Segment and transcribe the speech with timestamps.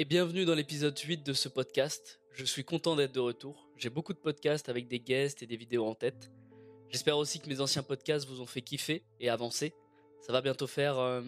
[0.00, 2.20] et bienvenue dans l'épisode 8 de ce podcast.
[2.32, 3.68] Je suis content d'être de retour.
[3.76, 6.30] J'ai beaucoup de podcasts avec des guests et des vidéos en tête.
[6.88, 9.74] J'espère aussi que mes anciens podcasts vous ont fait kiffer et avancer.
[10.22, 11.20] Ça va bientôt faire euh,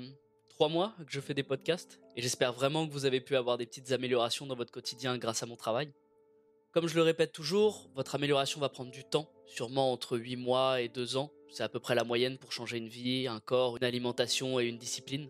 [0.48, 3.58] trois mois que je fais des podcasts et j'espère vraiment que vous avez pu avoir
[3.58, 5.92] des petites améliorations dans votre quotidien grâce à mon travail.
[6.70, 10.80] Comme je le répète toujours, votre amélioration va prendre du temps, sûrement entre 8 mois
[10.80, 11.30] et 2 ans.
[11.50, 14.64] C'est à peu près la moyenne pour changer une vie, un corps, une alimentation et
[14.64, 15.28] une discipline.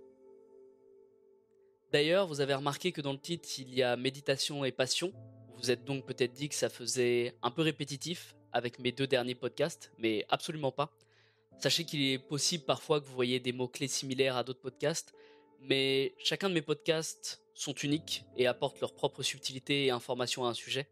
[1.92, 5.12] D'ailleurs, vous avez remarqué que dans le titre, il y a méditation et passion.
[5.58, 9.34] Vous êtes donc peut-être dit que ça faisait un peu répétitif avec mes deux derniers
[9.34, 10.90] podcasts, mais absolument pas.
[11.58, 15.12] Sachez qu'il est possible parfois que vous voyez des mots-clés similaires à d'autres podcasts,
[15.60, 20.48] mais chacun de mes podcasts sont uniques et apportent leur propre subtilité et information à
[20.48, 20.88] un sujet.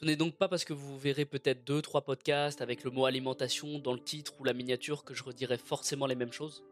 [0.00, 3.04] Ce n'est donc pas parce que vous verrez peut-être deux, trois podcasts avec le mot
[3.04, 6.64] alimentation dans le titre ou la miniature que je redirai forcément les mêmes choses.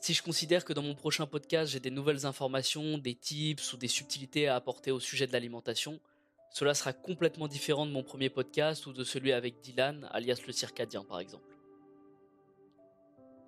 [0.00, 3.76] Si je considère que dans mon prochain podcast j'ai des nouvelles informations, des tips ou
[3.76, 5.98] des subtilités à apporter au sujet de l'alimentation,
[6.50, 10.52] cela sera complètement différent de mon premier podcast ou de celui avec Dylan, alias le
[10.52, 11.56] circadien par exemple.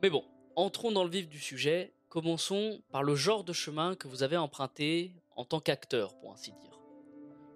[0.02, 0.24] Mais bon,
[0.56, 4.36] entrons dans le vif du sujet, commençons par le genre de chemin que vous avez
[4.36, 6.80] emprunté en tant qu'acteur, pour ainsi dire.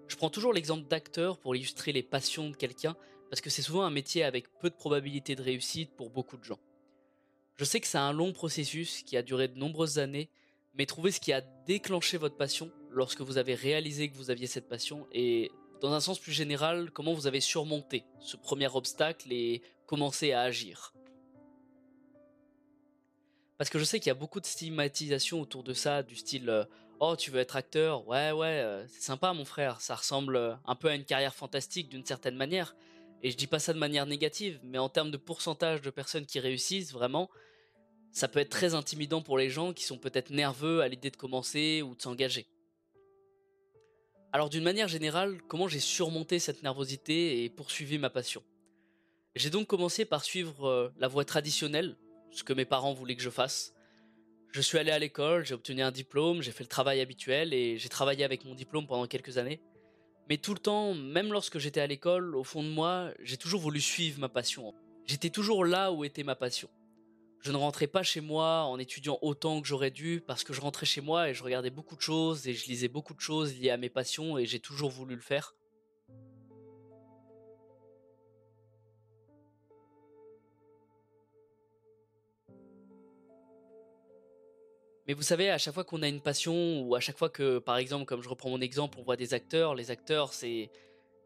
[0.07, 2.95] Je prends toujours l'exemple d'acteur pour illustrer les passions de quelqu'un,
[3.29, 6.43] parce que c'est souvent un métier avec peu de probabilité de réussite pour beaucoup de
[6.43, 6.59] gens.
[7.57, 10.29] Je sais que c'est un long processus qui a duré de nombreuses années,
[10.73, 14.47] mais trouvez ce qui a déclenché votre passion lorsque vous avez réalisé que vous aviez
[14.47, 19.31] cette passion et dans un sens plus général, comment vous avez surmonté ce premier obstacle
[19.31, 20.93] et commencé à agir?
[23.57, 26.49] Parce que je sais qu'il y a beaucoup de stigmatisation autour de ça, du style
[26.49, 26.65] euh,
[26.99, 28.07] Oh, tu veux être acteur?
[28.07, 29.81] Ouais, ouais, euh, c'est sympa, mon frère.
[29.81, 32.75] Ça ressemble euh, un peu à une carrière fantastique d'une certaine manière.
[33.21, 36.25] Et je dis pas ça de manière négative, mais en termes de pourcentage de personnes
[36.25, 37.29] qui réussissent, vraiment,
[38.11, 41.17] ça peut être très intimidant pour les gens qui sont peut-être nerveux à l'idée de
[41.17, 42.47] commencer ou de s'engager.
[44.31, 48.43] Alors d'une manière générale, comment j'ai surmonté cette nervosité et poursuivi ma passion?
[49.35, 51.97] J'ai donc commencé par suivre euh, la voie traditionnelle,
[52.31, 53.73] ce que mes parents voulaient que je fasse.
[54.51, 57.77] Je suis allé à l'école, j'ai obtenu un diplôme, j'ai fait le travail habituel et
[57.77, 59.61] j'ai travaillé avec mon diplôme pendant quelques années.
[60.27, 63.61] Mais tout le temps, même lorsque j'étais à l'école, au fond de moi, j'ai toujours
[63.61, 64.73] voulu suivre ma passion.
[65.05, 66.67] J'étais toujours là où était ma passion.
[67.41, 70.61] Je ne rentrais pas chez moi en étudiant autant que j'aurais dû parce que je
[70.61, 73.55] rentrais chez moi et je regardais beaucoup de choses et je lisais beaucoup de choses
[73.55, 75.53] liées à mes passions et j'ai toujours voulu le faire.
[85.07, 87.59] Mais vous savez, à chaque fois qu'on a une passion, ou à chaque fois que,
[87.59, 90.71] par exemple, comme je reprends mon exemple, on voit des acteurs, les acteurs, c'est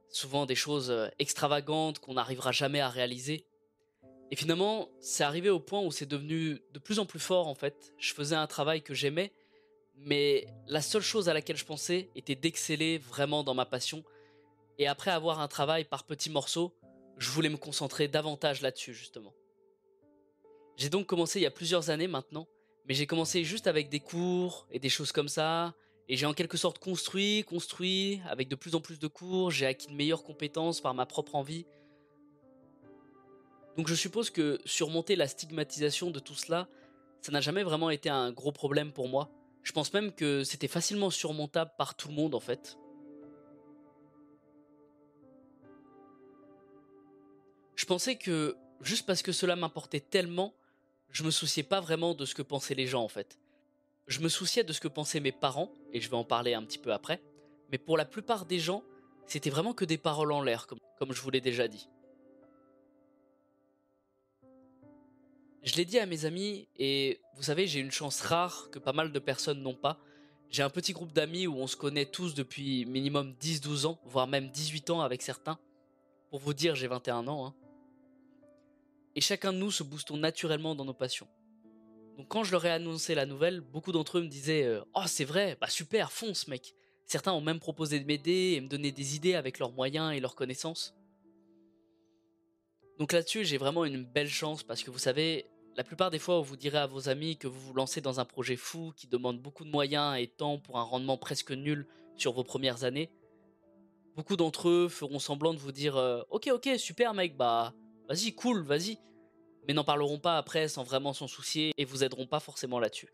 [0.09, 3.45] souvent des choses euh, extravagantes qu'on n'arrivera jamais à réaliser.
[4.31, 7.55] Et finalement, c'est arrivé au point où c'est devenu de plus en plus fort, en
[7.55, 7.93] fait.
[7.97, 9.31] Je faisais un travail que j'aimais,
[9.95, 14.03] mais la seule chose à laquelle je pensais était d'exceller vraiment dans ma passion.
[14.77, 16.73] Et après avoir un travail par petits morceaux,
[17.17, 19.33] je voulais me concentrer davantage là-dessus, justement.
[20.75, 22.47] J'ai donc commencé il y a plusieurs années maintenant,
[22.89, 25.75] mais j'ai commencé juste avec des cours et des choses comme ça.
[26.07, 29.67] Et j'ai en quelque sorte construit, construit, avec de plus en plus de cours, j'ai
[29.67, 31.67] acquis de meilleures compétences par ma propre envie.
[33.77, 36.67] Donc je suppose que surmonter la stigmatisation de tout cela,
[37.21, 39.29] ça n'a jamais vraiment été un gros problème pour moi.
[39.61, 42.79] Je pense même que c'était facilement surmontable par tout le monde en fait.
[47.75, 50.55] Je pensais que juste parce que cela m'importait tellement,
[51.11, 53.39] je me souciais pas vraiment de ce que pensaient les gens en fait.
[54.07, 56.63] Je me souciais de ce que pensaient mes parents, et je vais en parler un
[56.63, 57.21] petit peu après,
[57.71, 58.83] mais pour la plupart des gens,
[59.27, 61.87] c'était vraiment que des paroles en l'air, comme, comme je vous l'ai déjà dit.
[65.61, 68.93] Je l'ai dit à mes amis, et vous savez, j'ai une chance rare que pas
[68.93, 69.99] mal de personnes n'ont pas.
[70.49, 74.25] J'ai un petit groupe d'amis où on se connaît tous depuis minimum 10-12 ans, voire
[74.25, 75.59] même 18 ans avec certains.
[76.31, 77.45] Pour vous dire, j'ai 21 ans.
[77.45, 77.53] Hein
[79.19, 81.27] et chacun de nous se boostons naturellement dans nos passions.
[82.17, 85.01] Donc quand je leur ai annoncé la nouvelle, beaucoup d'entre eux me disaient euh, Oh
[85.07, 86.73] c'est vrai, bah super, fonce mec!»
[87.05, 90.21] Certains ont même proposé de m'aider et me donner des idées avec leurs moyens et
[90.21, 90.95] leurs connaissances.
[92.97, 96.39] Donc là-dessus, j'ai vraiment une belle chance parce que vous savez, la plupart des fois
[96.39, 99.41] vous direz à vos amis que vous vous lancez dans un projet fou qui demande
[99.41, 101.85] beaucoup de moyens et de temps pour un rendement presque nul
[102.15, 103.11] sur vos premières années,
[104.15, 107.73] beaucoup d'entre eux feront semblant de vous dire euh, Ok ok super mec, bah
[108.07, 108.97] vas-y, cool, vas-y.
[109.69, 113.13] Mais n'en parleront pas après sans vraiment s'en soucier et vous aideront pas forcément là-dessus.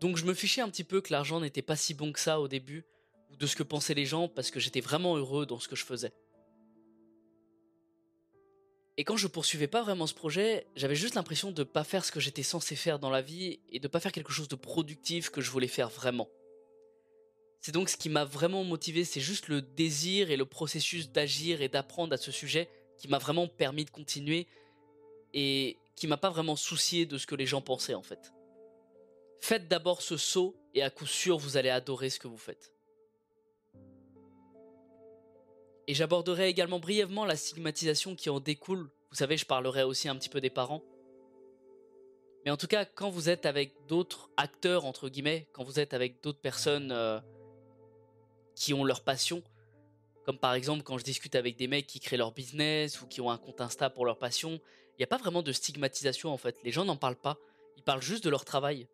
[0.00, 2.40] Donc je me fichais un petit peu que l'argent n'était pas si bon que ça
[2.40, 2.86] au début,
[3.30, 5.76] ou de ce que pensaient les gens, parce que j'étais vraiment heureux dans ce que
[5.76, 6.14] je faisais.
[8.96, 12.12] Et quand je poursuivais pas vraiment ce projet, j'avais juste l'impression de pas faire ce
[12.12, 15.28] que j'étais censé faire dans la vie et de pas faire quelque chose de productif
[15.28, 16.30] que je voulais faire vraiment.
[17.60, 21.60] C'est donc ce qui m'a vraiment motivé, c'est juste le désir et le processus d'agir
[21.60, 22.70] et d'apprendre à ce sujet
[23.00, 24.46] qui m'a vraiment permis de continuer
[25.32, 28.32] et qui m'a pas vraiment soucié de ce que les gens pensaient en fait.
[29.40, 32.74] Faites d'abord ce saut et à coup sûr vous allez adorer ce que vous faites.
[35.86, 38.90] Et j'aborderai également brièvement la stigmatisation qui en découle.
[39.10, 40.84] Vous savez, je parlerai aussi un petit peu des parents.
[42.44, 45.94] Mais en tout cas, quand vous êtes avec d'autres acteurs, entre guillemets, quand vous êtes
[45.94, 47.18] avec d'autres personnes euh,
[48.54, 49.42] qui ont leur passion,
[50.24, 53.20] comme par exemple quand je discute avec des mecs qui créent leur business ou qui
[53.20, 54.60] ont un compte Insta pour leur passion,
[54.92, 56.56] il n'y a pas vraiment de stigmatisation en fait.
[56.64, 57.38] Les gens n'en parlent pas.
[57.76, 58.86] Ils parlent juste de leur travail.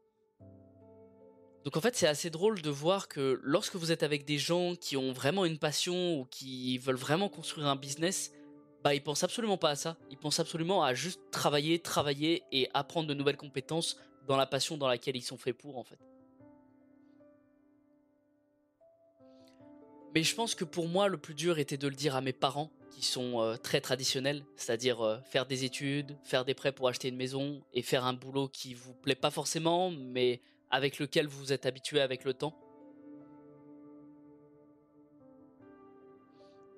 [1.64, 4.76] Donc en fait, c'est assez drôle de voir que lorsque vous êtes avec des gens
[4.76, 8.30] qui ont vraiment une passion ou qui veulent vraiment construire un business,
[8.84, 9.96] bah ils pensent absolument pas à ça.
[10.12, 13.96] Ils pensent absolument à juste travailler, travailler et apprendre de nouvelles compétences
[14.28, 15.98] dans la passion dans laquelle ils sont faits pour en fait.
[20.16, 22.32] Mais je pense que pour moi, le plus dur était de le dire à mes
[22.32, 26.88] parents, qui sont euh, très traditionnels, c'est-à-dire euh, faire des études, faire des prêts pour
[26.88, 30.40] acheter une maison et faire un boulot qui vous plaît pas forcément, mais
[30.70, 32.58] avec lequel vous êtes habitué avec le temps.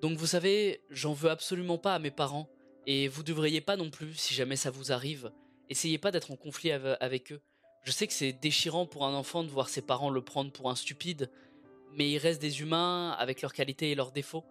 [0.01, 2.49] Donc vous savez, j'en veux absolument pas à mes parents,
[2.87, 5.31] et vous devriez pas non plus si jamais ça vous arrive.
[5.69, 7.39] Essayez pas d'être en conflit avec eux.
[7.83, 10.69] Je sais que c'est déchirant pour un enfant de voir ses parents le prendre pour
[10.69, 11.31] un stupide,
[11.95, 14.45] mais ils restent des humains avec leurs qualités et leurs défauts.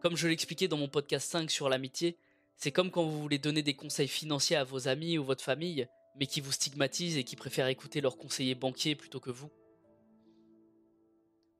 [0.00, 2.16] Comme je l'expliquais dans mon podcast 5 sur l'amitié,
[2.56, 5.88] c'est comme quand vous voulez donner des conseils financiers à vos amis ou votre famille,
[6.16, 9.50] mais qui vous stigmatisent et qui préfèrent écouter leurs conseillers banquiers plutôt que vous.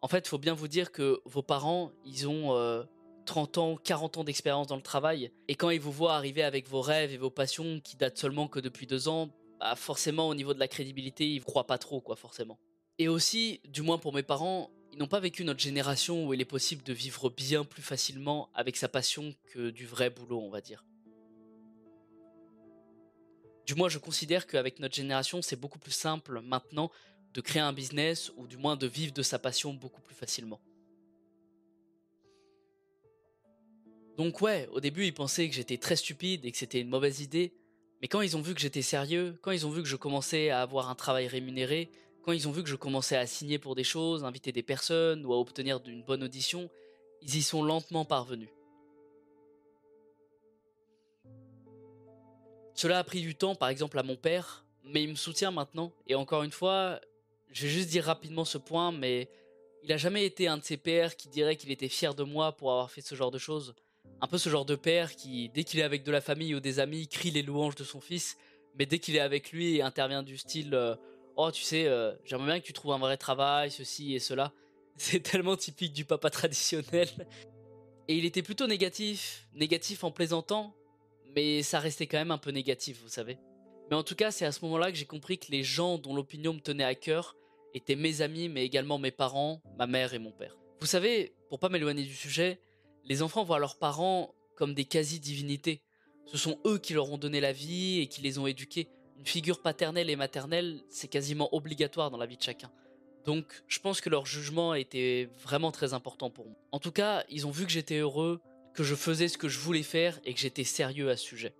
[0.02, 2.84] En fait, faut bien vous dire que vos parents, ils ont
[3.26, 6.42] 30 euh, ans, 40 ans d'expérience dans le travail, et quand ils vous voient arriver
[6.42, 10.28] avec vos rêves et vos passions qui datent seulement que depuis deux ans, bah forcément
[10.28, 12.58] au niveau de la crédibilité, ils ne croient pas trop, quoi, forcément.
[12.98, 16.40] Et aussi, du moins pour mes parents, ils n'ont pas vécu notre génération où il
[16.40, 20.50] est possible de vivre bien plus facilement avec sa passion que du vrai boulot, on
[20.50, 20.84] va dire.
[23.66, 26.90] Du moins, je considère qu'avec notre génération, c'est beaucoup plus simple maintenant
[27.34, 30.60] de créer un business ou du moins de vivre de sa passion beaucoup plus facilement.
[34.16, 37.20] Donc ouais, au début ils pensaient que j'étais très stupide et que c'était une mauvaise
[37.20, 37.54] idée,
[38.02, 40.50] mais quand ils ont vu que j'étais sérieux, quand ils ont vu que je commençais
[40.50, 41.90] à avoir un travail rémunéré,
[42.22, 45.24] quand ils ont vu que je commençais à signer pour des choses, inviter des personnes
[45.24, 46.70] ou à obtenir une bonne audition,
[47.22, 48.50] ils y sont lentement parvenus.
[52.74, 55.92] Cela a pris du temps, par exemple, à mon père, mais il me soutient maintenant.
[56.06, 57.00] Et encore une fois,
[57.52, 59.28] je vais juste dire rapidement ce point, mais
[59.82, 62.52] il a jamais été un de ces pères qui dirait qu'il était fier de moi
[62.52, 63.74] pour avoir fait ce genre de choses.
[64.20, 66.60] Un peu ce genre de père qui, dès qu'il est avec de la famille ou
[66.60, 68.38] des amis, crie les louanges de son fils,
[68.78, 70.94] mais dès qu'il est avec lui, intervient du style euh,
[71.36, 74.52] Oh, tu sais, euh, j'aimerais bien que tu trouves un vrai travail, ceci et cela.
[74.96, 77.08] C'est tellement typique du papa traditionnel.
[78.08, 80.74] Et il était plutôt négatif, négatif en plaisantant,
[81.34, 83.38] mais ça restait quand même un peu négatif, vous savez.
[83.88, 86.14] Mais en tout cas, c'est à ce moment-là que j'ai compris que les gens dont
[86.14, 87.36] l'opinion me tenait à cœur
[87.72, 90.58] étaient mes amis, mais également mes parents, ma mère et mon père.
[90.80, 92.60] Vous savez, pour pas m'éloigner du sujet,
[93.04, 95.82] les enfants voient leurs parents comme des quasi-divinités.
[96.26, 98.88] Ce sont eux qui leur ont donné la vie et qui les ont éduqués.
[99.20, 102.70] Une figure paternelle et maternelle, c'est quasiment obligatoire dans la vie de chacun.
[103.26, 106.56] Donc, je pense que leur jugement était vraiment très important pour moi.
[106.72, 108.40] En tout cas, ils ont vu que j'étais heureux,
[108.72, 111.54] que je faisais ce que je voulais faire et que j'étais sérieux à ce sujet.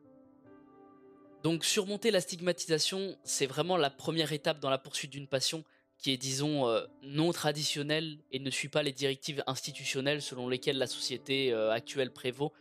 [1.43, 5.63] Donc surmonter la stigmatisation, c'est vraiment la première étape dans la poursuite d'une passion
[5.99, 10.79] qui est, disons, euh, non traditionnelle et ne suit pas les directives institutionnelles selon lesquelles
[10.79, 12.55] la société euh, actuelle prévaut,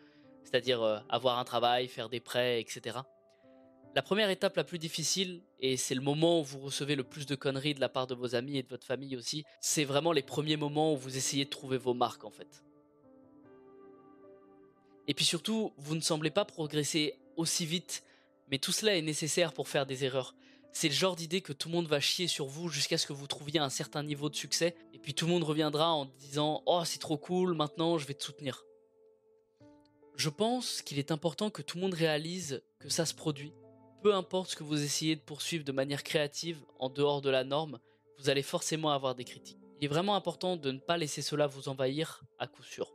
[0.44, 3.00] c'est-à-dire euh, avoir un travail, faire des prêts, etc.
[3.96, 7.26] La première étape la plus difficile, et c'est le moment où vous recevez le plus
[7.26, 10.12] de conneries de la part de vos amis et de votre famille aussi, c'est vraiment
[10.12, 12.64] les premiers moments où vous essayez de trouver vos marques en fait.
[15.08, 18.04] Et puis surtout, vous ne semblez pas progresser aussi vite,
[18.52, 20.36] mais tout cela est nécessaire pour faire des erreurs.
[20.72, 23.14] C'est le genre d'idée que tout le monde va chier sur vous jusqu'à ce que
[23.14, 26.62] vous trouviez un certain niveau de succès, et puis tout le monde reviendra en disant
[26.68, 28.64] Oh c'est trop cool, maintenant je vais te soutenir.
[30.16, 33.52] Je pense qu'il est important que tout le monde réalise que ça se produit.
[34.02, 37.44] Peu importe ce que vous essayez de poursuivre de manière créative en dehors de la
[37.44, 37.80] norme,
[38.18, 39.60] vous allez forcément avoir des critiques.
[39.80, 42.94] Il est vraiment important de ne pas laisser cela vous envahir à coup sûr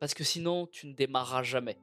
[0.00, 1.78] parce que sinon tu ne démarreras jamais.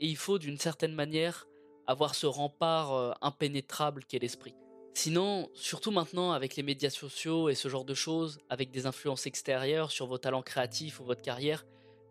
[0.00, 1.46] Et il faut d'une certaine manière
[1.86, 4.54] avoir ce rempart euh, impénétrable qu'est l'esprit.
[4.94, 9.26] Sinon, surtout maintenant avec les médias sociaux et ce genre de choses, avec des influences
[9.26, 11.64] extérieures sur vos talents créatifs ou votre carrière,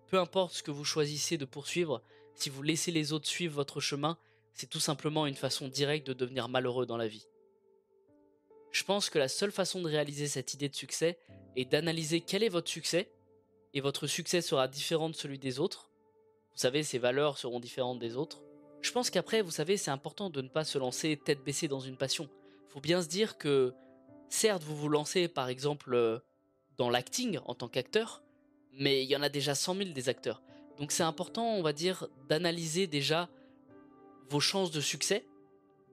[0.08, 2.02] peu importe ce que vous choisissez de poursuivre,
[2.38, 4.18] si vous laissez les autres suivre votre chemin,
[4.54, 7.28] c'est tout simplement une façon directe de devenir malheureux dans la vie.
[8.72, 11.18] Je pense que la seule façon de réaliser cette idée de succès
[11.56, 13.12] est d'analyser quel est votre succès,
[13.74, 15.90] et votre succès sera différent de celui des autres.
[16.52, 18.42] Vous savez, ses valeurs seront différentes des autres.
[18.82, 21.80] Je pense qu'après, vous savez, c'est important de ne pas se lancer tête baissée dans
[21.80, 22.30] une passion.
[22.70, 23.74] Faut bien se dire que,
[24.30, 26.20] certes, vous vous lancez par exemple euh,
[26.78, 28.22] dans l'acting en tant qu'acteur,
[28.74, 30.42] mais il y en a déjà 100 000 des acteurs.
[30.80, 33.30] Donc c'est important, on va dire, d'analyser déjà
[34.30, 35.26] vos chances de succès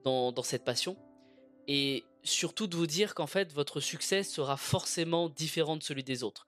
[0.03, 0.95] dans, cette passion
[1.67, 6.23] et surtout de vous dire qu'en fait votre succès sera forcément différent de celui des
[6.23, 6.45] autres.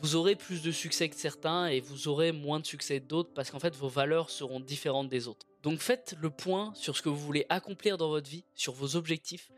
[0.00, 3.30] Vous aurez plus de succès que certains et vous aurez moins de succès que d'autres
[3.34, 5.46] parce qu'en fait vos valeurs seront différentes des autres.
[5.62, 8.96] Donc faites le point sur ce que vous voulez accomplir dans votre vie, sur vos
[8.96, 9.50] objectifs,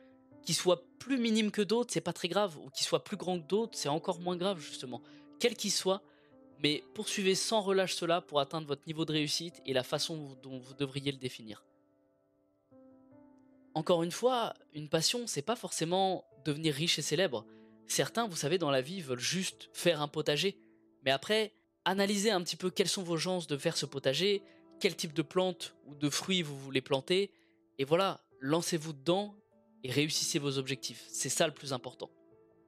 [0.43, 3.39] qu'ils soient plus minimes que d'autres, c'est pas très grave, ou qu'ils soient plus grands
[3.39, 5.03] que d'autres, c'est encore moins grave justement.
[5.39, 6.03] Quel qu'ils soient,
[6.63, 10.59] mais poursuivez sans relâche cela pour atteindre votre niveau de réussite et la façon dont
[10.59, 11.65] vous devriez le définir.
[13.75, 17.47] Encore une fois, une passion, c'est pas forcément devenir riche et célèbre.
[17.87, 20.59] Certains, vous savez, dans la vie, veulent juste faire un potager.
[21.05, 21.53] Mais après,
[21.85, 24.43] analysez un petit peu quelles sont vos chances de faire ce potager,
[24.81, 27.31] quel type de plantes ou de fruits vous voulez planter,
[27.79, 29.35] et voilà, lancez-vous dedans
[29.85, 31.07] et réussissez vos objectifs.
[31.09, 32.11] C'est ça le plus important.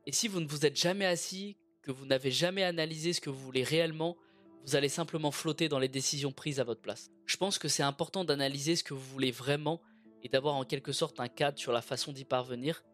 [0.06, 3.30] Et si vous ne vous êtes jamais assis, que vous n'avez jamais analysé ce que
[3.30, 4.16] vous voulez réellement,
[4.64, 7.10] vous allez simplement flotter dans les décisions prises à votre place.
[7.26, 9.80] Je pense que c'est important d'analyser ce que vous voulez vraiment
[10.22, 12.84] et d'avoir en quelque sorte un cadre sur la façon d'y parvenir,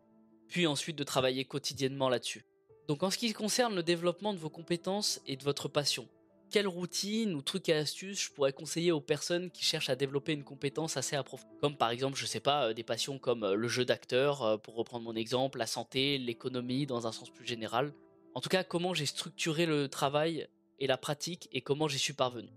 [0.49, 2.45] puis ensuite de travailler quotidiennement là-dessus.
[2.89, 6.09] Donc en ce qui concerne le développement de vos compétences et de votre passion,
[6.51, 10.33] quelle routine ou trucs et astuces je pourrais conseiller aux personnes qui cherchent à développer
[10.33, 11.53] une compétence assez approfondie?
[11.61, 14.57] Comme par exemple, je sais pas, euh, des passions comme euh, le jeu d'acteur, euh,
[14.57, 17.93] pour reprendre mon exemple, la santé, l'économie dans un sens plus général.
[18.35, 22.13] En tout cas, comment j'ai structuré le travail et la pratique et comment j'y suis
[22.13, 22.49] parvenu.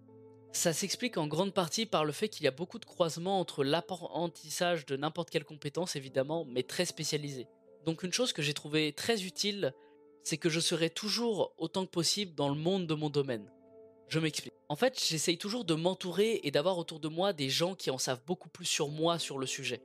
[0.54, 3.64] Ça s'explique en grande partie par le fait qu'il y a beaucoup de croisements entre
[3.64, 7.48] l'apprentissage de n'importe quelle compétence évidemment, mais très spécialisée.
[7.86, 9.74] Donc une chose que j'ai trouvé très utile,
[10.24, 13.50] c'est que je serai toujours autant que possible dans le monde de mon domaine.
[14.10, 14.54] Je m'explique.
[14.68, 17.98] En fait, j'essaye toujours de m'entourer et d'avoir autour de moi des gens qui en
[17.98, 19.82] savent beaucoup plus sur moi sur le sujet.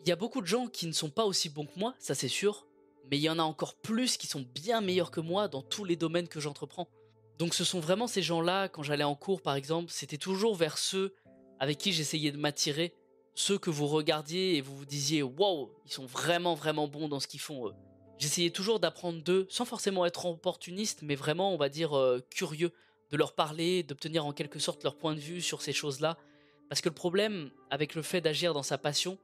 [0.00, 2.16] Il y a beaucoup de gens qui ne sont pas aussi bons que moi, ça
[2.16, 2.66] c'est sûr,
[3.10, 5.84] mais il y en a encore plus qui sont bien meilleurs que moi dans tous
[5.84, 6.88] les domaines que j'entreprends.
[7.38, 10.78] Donc ce sont vraiment ces gens-là, quand j'allais en cours par exemple, c'était toujours vers
[10.78, 11.14] ceux
[11.58, 12.94] avec qui j'essayais de m'attirer,
[13.34, 17.20] ceux que vous regardiez et vous vous disiez waouh, ils sont vraiment vraiment bons dans
[17.20, 17.74] ce qu'ils font eux.
[18.18, 22.72] J'essayais toujours d'apprendre d'eux, sans forcément être opportuniste, mais vraiment on va dire euh, curieux,
[23.10, 26.16] de leur parler, d'obtenir en quelque sorte leur point de vue sur ces choses-là.
[26.68, 29.18] Parce que le problème avec le fait d'agir dans sa passion,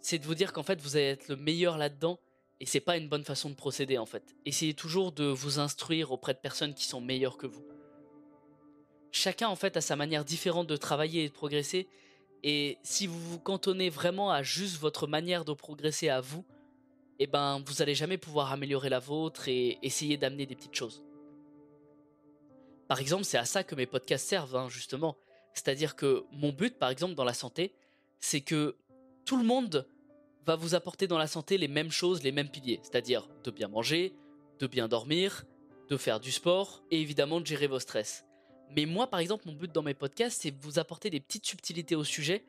[0.00, 2.18] c'est de vous dire qu'en fait vous allez être le meilleur là-dedans
[2.60, 4.34] et c'est pas une bonne façon de procéder en fait.
[4.44, 7.64] Essayez toujours de vous instruire auprès de personnes qui sont meilleures que vous.
[9.10, 11.88] Chacun en fait a sa manière différente de travailler et de progresser.
[12.42, 16.44] Et si vous vous cantonnez vraiment à juste votre manière de progresser à vous,
[17.18, 21.04] eh ben vous allez jamais pouvoir améliorer la vôtre et essayer d'amener des petites choses.
[22.88, 25.16] Par exemple, c'est à ça que mes podcasts servent, hein, justement.
[25.54, 27.72] C'est-à-dire que mon but, par exemple, dans la santé,
[28.20, 28.76] c'est que
[29.24, 29.86] tout le monde
[30.46, 33.68] va vous apporter dans la santé les mêmes choses, les mêmes piliers, c'est-à-dire de bien
[33.68, 34.14] manger,
[34.58, 35.44] de bien dormir,
[35.88, 38.24] de faire du sport et évidemment de gérer vos stress.
[38.70, 41.46] Mais moi, par exemple, mon but dans mes podcasts, c'est de vous apporter des petites
[41.46, 42.44] subtilités au sujet,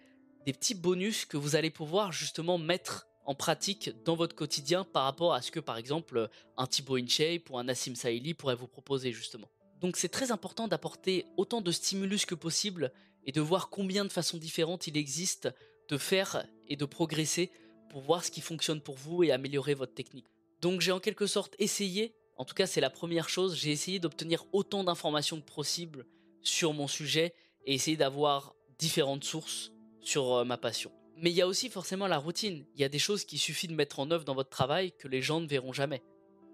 [0.46, 5.04] des petits bonus que vous allez pouvoir justement mettre en pratique dans votre quotidien par
[5.04, 8.68] rapport à ce que, par exemple, un Thibaut InShape ou un Nassim Saïli pourrait vous
[8.68, 9.50] proposer justement.
[9.82, 12.92] Donc c'est très important d'apporter autant de stimulus que possible
[13.26, 15.50] et de voir combien de façons différentes il existe
[15.90, 17.52] de faire et de progresser
[17.96, 20.26] pour voir ce qui fonctionne pour vous et améliorer votre technique.
[20.60, 24.00] Donc j'ai en quelque sorte essayé, en tout cas c'est la première chose, j'ai essayé
[24.00, 26.06] d'obtenir autant d'informations que possible
[26.42, 27.34] sur mon sujet
[27.66, 29.72] et essayer d'avoir différentes sources
[30.02, 30.92] sur euh, ma passion.
[31.16, 33.70] Mais il y a aussi forcément la routine, il y a des choses qu'il suffit
[33.70, 36.04] de mettre en œuvre dans votre travail que les gens ne verront jamais.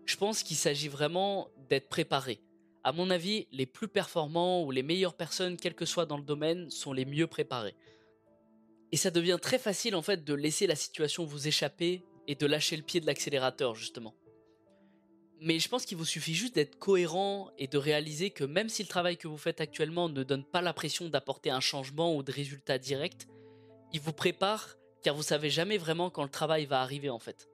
[0.06, 2.40] Je pense qu'il s'agit vraiment d'être préparé.
[2.84, 6.24] À mon avis, les plus performants ou les meilleures personnes, quel que soit dans le
[6.24, 7.74] domaine, sont les mieux préparés.
[8.92, 12.46] Et ça devient très facile en fait de laisser la situation vous échapper et de
[12.46, 14.16] lâcher le pied de l'accélérateur justement.
[15.40, 18.84] Mais je pense qu'il vous suffit juste d'être cohérent et de réaliser que même si
[18.84, 22.22] le travail que vous faites actuellement ne donne pas la pression d'apporter un changement ou
[22.22, 23.28] de résultats directs,
[23.92, 27.50] il vous prépare car vous savez jamais vraiment quand le travail va arriver en fait.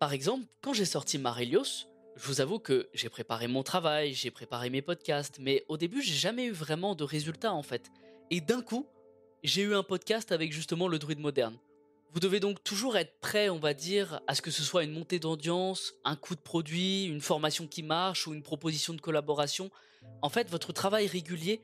[0.00, 1.86] Par exemple, quand j'ai sorti Marelios,
[2.16, 6.00] je vous avoue que j'ai préparé mon travail, j'ai préparé mes podcasts, mais au début
[6.00, 7.90] j'ai jamais eu vraiment de résultats en fait.
[8.30, 8.86] Et d'un coup,
[9.46, 11.56] j'ai eu un podcast avec justement le druide moderne.
[12.12, 14.92] Vous devez donc toujours être prêt, on va dire, à ce que ce soit une
[14.92, 19.70] montée d'audience, un coup de produit, une formation qui marche ou une proposition de collaboration.
[20.20, 21.60] En fait, votre travail régulier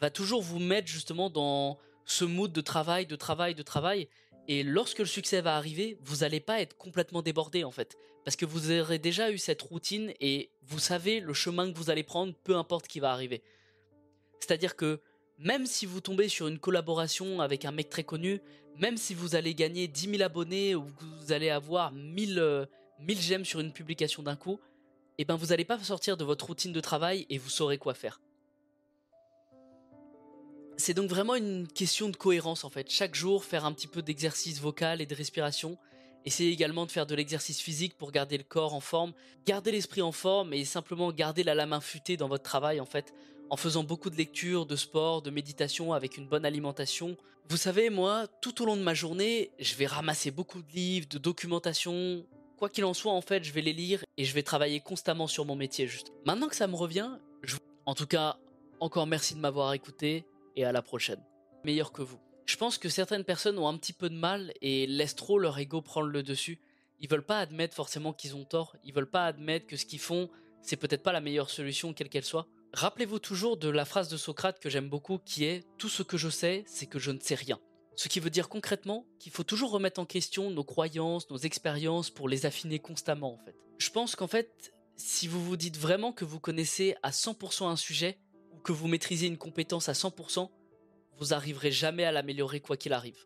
[0.00, 4.08] va toujours vous mettre justement dans ce mood de travail, de travail, de travail.
[4.48, 7.98] Et lorsque le succès va arriver, vous n'allez pas être complètement débordé en fait.
[8.24, 11.90] Parce que vous aurez déjà eu cette routine et vous savez le chemin que vous
[11.90, 13.42] allez prendre, peu importe qui va arriver.
[14.40, 15.00] C'est-à-dire que
[15.38, 18.40] même si vous tombez sur une collaboration avec un mec très connu,
[18.78, 22.68] même si vous allez gagner 10 000 abonnés ou que vous allez avoir 1000,
[23.00, 24.60] 1000 j'aime sur une publication d'un coup,
[25.18, 27.94] eh ben vous n'allez pas sortir de votre routine de travail et vous saurez quoi
[27.94, 28.20] faire.
[30.78, 32.90] C'est donc vraiment une question de cohérence en fait.
[32.90, 35.78] Chaque jour, faire un petit peu d'exercice vocal et de respiration.
[36.26, 39.12] Essayez également de faire de l'exercice physique pour garder le corps en forme,
[39.46, 43.14] garder l'esprit en forme et simplement garder la lame infutée dans votre travail en fait,
[43.50, 47.16] en faisant beaucoup de lectures, de sport, de méditation avec une bonne alimentation.
[47.48, 51.06] Vous savez, moi, tout au long de ma journée, je vais ramasser beaucoup de livres,
[51.08, 52.26] de documentation.
[52.56, 55.26] Quoi qu'il en soit, en fait, je vais les lire et je vais travailler constamment
[55.26, 56.12] sur mon métier juste.
[56.24, 57.10] Maintenant que ça me revient,
[57.42, 57.56] je...
[57.84, 58.38] en tout cas,
[58.80, 60.24] encore merci de m'avoir écouté
[60.56, 61.22] et à la prochaine.
[61.64, 62.18] Meilleur que vous.
[62.46, 65.58] Je pense que certaines personnes ont un petit peu de mal et laissent trop leur
[65.58, 66.60] ego prendre le dessus.
[67.00, 69.98] Ils veulent pas admettre forcément qu'ils ont tort, ils veulent pas admettre que ce qu'ils
[69.98, 70.30] font,
[70.62, 72.46] c'est peut-être pas la meilleure solution quelle qu'elle soit.
[72.72, 76.16] Rappelez-vous toujours de la phrase de Socrate que j'aime beaucoup qui est Tout ce que
[76.16, 77.58] je sais, c'est que je ne sais rien.
[77.94, 82.10] Ce qui veut dire concrètement qu'il faut toujours remettre en question nos croyances, nos expériences
[82.10, 83.56] pour les affiner constamment en fait.
[83.78, 87.76] Je pense qu'en fait, si vous vous dites vraiment que vous connaissez à 100% un
[87.76, 88.18] sujet,
[88.64, 90.50] que vous maîtrisez une compétence à 100%,
[91.18, 93.24] vous arriverez jamais à l'améliorer quoi qu'il arrive.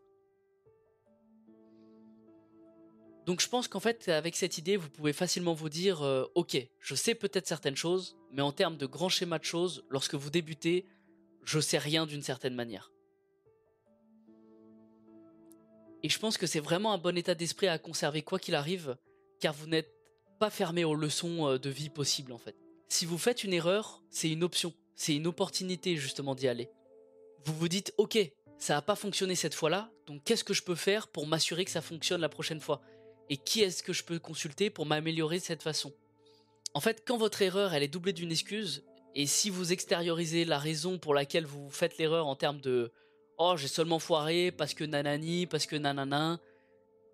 [3.30, 6.56] Donc je pense qu'en fait, avec cette idée, vous pouvez facilement vous dire, euh, ok,
[6.80, 10.30] je sais peut-être certaines choses, mais en termes de grands schémas de choses, lorsque vous
[10.30, 10.84] débutez,
[11.44, 12.90] je sais rien d'une certaine manière.
[16.02, 18.96] Et je pense que c'est vraiment un bon état d'esprit à conserver quoi qu'il arrive,
[19.38, 19.94] car vous n'êtes
[20.40, 22.56] pas fermé aux leçons euh, de vie possibles en fait.
[22.88, 26.68] Si vous faites une erreur, c'est une option c'est une opportunité justement d'y aller.
[27.44, 28.18] Vous vous dites, ok,
[28.59, 31.70] ça n'a pas fonctionné cette fois-là, donc qu'est-ce que je peux faire pour m'assurer que
[31.70, 32.83] ça fonctionne la prochaine fois?
[33.31, 35.93] Et qui est-ce que je peux consulter pour m'améliorer de cette façon?
[36.75, 40.59] En fait, quand votre erreur, elle est doublée d'une excuse, et si vous extériorisez la
[40.59, 42.93] raison pour laquelle vous faites l'erreur en termes de
[43.38, 46.38] oh j'ai seulement foiré parce que nanani, parce que nanana,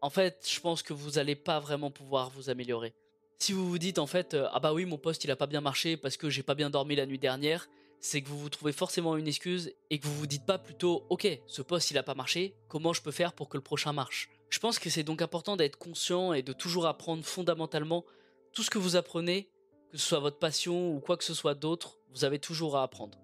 [0.03, 2.93] en fait, je pense que vous n'allez pas vraiment pouvoir vous améliorer.
[3.39, 5.47] Si vous vous dites en fait euh, ah bah oui mon poste il a pas
[5.47, 7.69] bien marché parce que j'ai pas bien dormi la nuit dernière,
[8.01, 11.05] c'est que vous vous trouvez forcément une excuse et que vous vous dites pas plutôt
[11.11, 13.93] ok ce poste il a pas marché, comment je peux faire pour que le prochain
[13.93, 14.31] marche?
[14.49, 18.05] Je pense que c'est donc important d'être conscient et de toujours apprendre fondamentalement
[18.53, 19.51] tout ce que vous apprenez,
[19.91, 22.83] que ce soit votre passion ou quoi que ce soit d'autre, vous avez toujours à
[22.83, 23.19] apprendre.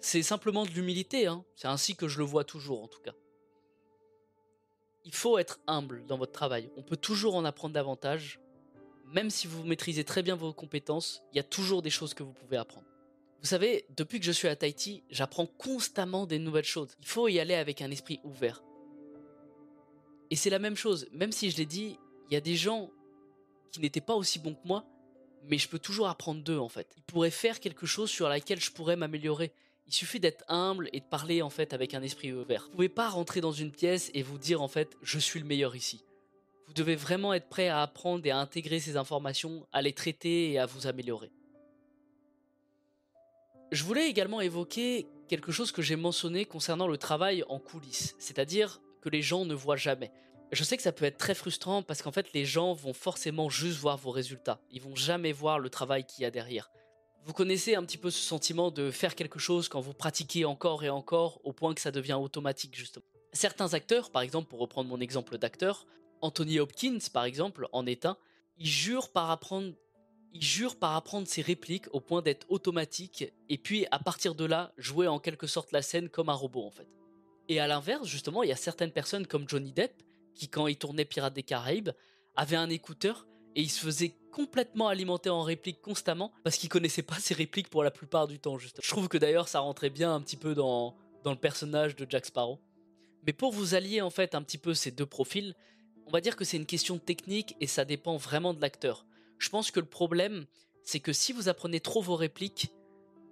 [0.00, 1.44] C'est simplement de l'humilité, hein.
[1.56, 3.14] c'est ainsi que je le vois toujours en tout cas.
[5.04, 8.40] Il faut être humble dans votre travail, on peut toujours en apprendre davantage,
[9.06, 12.22] même si vous maîtrisez très bien vos compétences, il y a toujours des choses que
[12.22, 12.86] vous pouvez apprendre.
[13.40, 16.96] Vous savez, depuis que je suis à Tahiti, j'apprends constamment des nouvelles choses.
[17.00, 18.62] Il faut y aller avec un esprit ouvert.
[20.30, 21.98] Et c'est la même chose, même si je l'ai dit,
[22.30, 22.90] il y a des gens
[23.72, 24.84] qui n'étaient pas aussi bons que moi,
[25.44, 26.88] mais je peux toujours apprendre d'eux en fait.
[26.96, 29.52] Ils pourraient faire quelque chose sur laquelle je pourrais m'améliorer.
[29.86, 32.64] Il suffit d'être humble et de parler en fait avec un esprit ouvert.
[32.64, 35.46] Vous pouvez pas rentrer dans une pièce et vous dire en fait je suis le
[35.46, 36.04] meilleur ici.
[36.66, 40.52] Vous devez vraiment être prêt à apprendre et à intégrer ces informations, à les traiter
[40.52, 41.30] et à vous améliorer.
[43.72, 48.80] Je voulais également évoquer quelque chose que j'ai mentionné concernant le travail en coulisses, c'est-à-dire
[49.08, 50.12] les gens ne voient jamais.
[50.50, 53.50] Je sais que ça peut être très frustrant parce qu'en fait les gens vont forcément
[53.50, 56.70] juste voir vos résultats, ils vont jamais voir le travail qu'il y a derrière.
[57.24, 60.84] Vous connaissez un petit peu ce sentiment de faire quelque chose quand vous pratiquez encore
[60.84, 63.04] et encore au point que ça devient automatique justement.
[63.32, 65.86] Certains acteurs, par exemple pour reprendre mon exemple d'acteur,
[66.22, 68.16] Anthony Hopkins, par exemple, en est un,
[68.56, 69.74] il jure par apprendre
[70.32, 74.44] il jure par apprendre ses répliques au point d'être automatique et puis à partir de
[74.44, 76.88] là jouer en quelque sorte la scène comme un robot en fait.
[77.48, 80.02] Et à l'inverse justement il y a certaines personnes comme Johnny Depp
[80.34, 81.90] qui quand il tournait Pirates des Caraïbes
[82.36, 87.02] avait un écouteur et il se faisait complètement alimenter en répliques constamment parce qu'il connaissait
[87.02, 88.82] pas ses répliques pour la plupart du temps justement.
[88.84, 92.06] Je trouve que d'ailleurs ça rentrait bien un petit peu dans, dans le personnage de
[92.08, 92.60] Jack Sparrow.
[93.26, 95.54] Mais pour vous allier en fait un petit peu ces deux profils,
[96.06, 99.04] on va dire que c'est une question technique et ça dépend vraiment de l'acteur.
[99.38, 100.46] Je pense que le problème,
[100.82, 102.72] c'est que si vous apprenez trop vos répliques,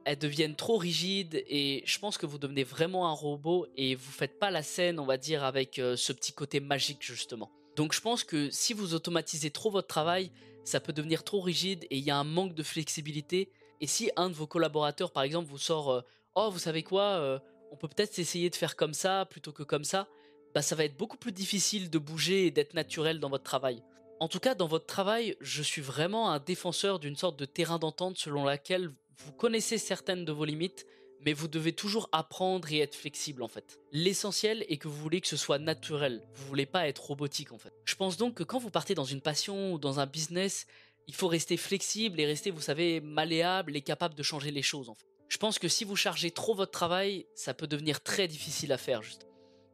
[0.07, 4.13] elles deviennent trop rigides et je pense que vous devenez vraiment un robot et vous
[4.13, 7.51] faites pas la scène, on va dire, avec euh, ce petit côté magique justement.
[7.75, 10.31] Donc je pense que si vous automatisez trop votre travail,
[10.65, 13.51] ça peut devenir trop rigide et il y a un manque de flexibilité.
[13.81, 16.03] Et si un de vos collaborateurs, par exemple, vous sort euh,
[16.37, 17.41] Oh, vous savez quoi, euh,
[17.73, 20.07] on peut peut-être essayer de faire comme ça plutôt que comme ça,
[20.55, 23.83] bah, ça va être beaucoup plus difficile de bouger et d'être naturel dans votre travail.
[24.21, 27.81] En tout cas, dans votre travail, je suis vraiment un défenseur d'une sorte de terrain
[27.81, 30.87] d'entente selon laquelle vous connaissez certaines de vos limites,
[31.25, 33.81] mais vous devez toujours apprendre et être flexible en fait.
[33.93, 37.59] L'essentiel est que vous voulez que ce soit naturel, vous voulez pas être robotique en
[37.59, 37.73] fait.
[37.85, 40.67] Je pense donc que quand vous partez dans une passion ou dans un business,
[41.09, 44.89] il faut rester flexible et rester, vous savez, malléable et capable de changer les choses
[44.89, 45.07] en fait.
[45.29, 48.79] Je pense que si vous chargez trop votre travail, ça peut devenir très difficile à
[48.79, 49.27] faire juste.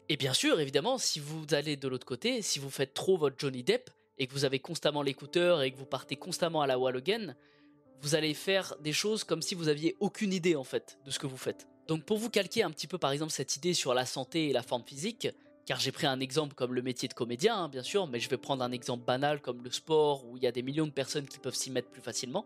[0.08, 3.36] Et bien sûr, évidemment, si vous allez de l'autre côté, si vous faites trop votre
[3.38, 6.78] Johnny Depp et que vous avez constamment l'écouteur et que vous partez constamment à la
[6.78, 7.34] wall again,
[8.02, 11.20] vous allez faire des choses comme si vous aviez aucune idée en fait de ce
[11.20, 11.68] que vous faites.
[11.86, 14.52] Donc pour vous calquer un petit peu par exemple cette idée sur la santé et
[14.52, 15.28] la forme physique,
[15.66, 18.28] car j'ai pris un exemple comme le métier de comédien hein, bien sûr, mais je
[18.28, 20.92] vais prendre un exemple banal comme le sport où il y a des millions de
[20.92, 22.44] personnes qui peuvent s'y mettre plus facilement.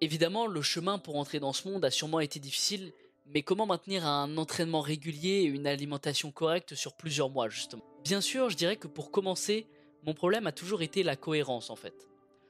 [0.00, 2.92] Évidemment, le chemin pour entrer dans ce monde a sûrement été difficile,
[3.26, 7.82] mais comment maintenir un entraînement régulier et une alimentation correcte sur plusieurs mois justement?
[8.04, 9.66] Bien sûr, je dirais que pour commencer,
[10.04, 11.94] mon problème a toujours été la cohérence en fait.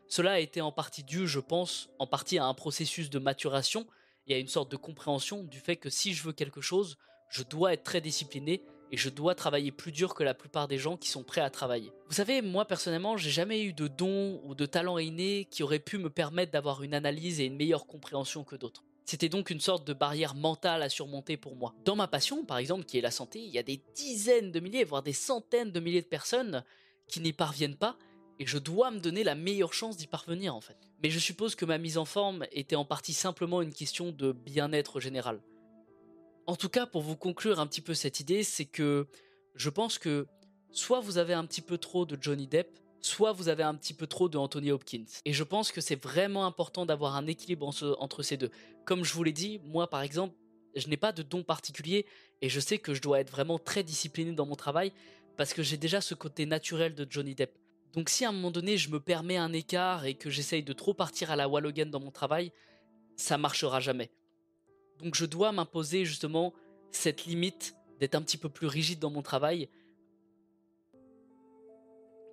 [0.09, 3.87] Cela a été en partie dû, je pense, en partie à un processus de maturation
[4.27, 7.43] et à une sorte de compréhension du fait que si je veux quelque chose, je
[7.43, 8.63] dois être très discipliné
[8.93, 11.51] et je dois travailler plus dur que la plupart des gens qui sont prêts à
[11.51, 11.91] travailler.
[12.07, 15.79] Vous savez, moi personnellement, j'ai jamais eu de don ou de talent inné qui aurait
[15.79, 18.85] pu me permettre d'avoir une analyse et une meilleure compréhension que d'autres.
[19.05, 21.75] C'était donc une sorte de barrière mentale à surmonter pour moi.
[21.85, 24.61] Dans ma passion, par exemple, qui est la santé, il y a des dizaines de
[24.61, 26.65] milliers, voire des centaines de milliers de personnes
[27.07, 27.99] qui n'y parviennent pas
[28.39, 30.77] et je dois me donner la meilleure chance d'y parvenir en fait.
[31.03, 34.33] Mais je suppose que ma mise en forme était en partie simplement une question de
[34.33, 35.41] bien-être général.
[36.47, 39.07] En tout cas, pour vous conclure un petit peu cette idée, c'est que
[39.55, 40.27] je pense que
[40.73, 43.95] soit vous avez un petit peu trop de Johnny Depp, soit vous avez un petit
[43.95, 45.05] peu trop de Anthony Hopkins.
[45.25, 48.51] Et je pense que c'est vraiment important d'avoir un équilibre entre ces deux.
[48.85, 50.35] Comme je vous l'ai dit, moi par exemple,
[50.75, 52.07] je n'ai pas de don particulier
[52.43, 54.93] et je sais que je dois être vraiment très discipliné dans mon travail
[55.37, 57.57] parce que j'ai déjà ce côté naturel de Johnny Depp.
[57.95, 60.73] Donc si à un moment donné je me permets un écart et que j'essaye de
[60.73, 62.53] trop partir à la Wallogan dans mon travail,
[63.17, 64.11] ça marchera jamais.
[64.99, 66.53] Donc je dois m'imposer justement
[66.91, 69.69] cette limite d'être un petit peu plus rigide dans mon travail.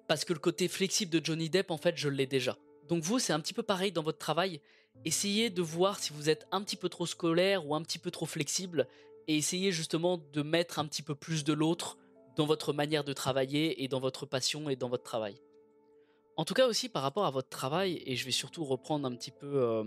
[0.07, 2.57] Parce que le côté flexible de Johnny Depp, en fait, je l'ai déjà.
[2.89, 4.59] Donc vous, c'est un petit peu pareil dans votre travail.
[5.05, 8.11] Essayez de voir si vous êtes un petit peu trop scolaire ou un petit peu
[8.11, 8.87] trop flexible
[9.27, 11.97] et essayez justement de mettre un petit peu plus de l'autre
[12.35, 15.39] dans votre manière de travailler et dans votre passion et dans votre travail.
[16.37, 19.15] En tout cas aussi par rapport à votre travail, et je vais surtout reprendre un
[19.15, 19.83] petit peu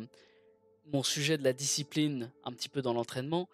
[0.93, 3.49] mon sujet de la discipline un petit peu dans l'entraînement,